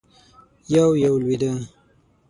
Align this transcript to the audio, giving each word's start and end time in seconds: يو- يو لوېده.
يو- 0.73 0.95
يو 1.03 1.15
لوېده. 1.21 1.51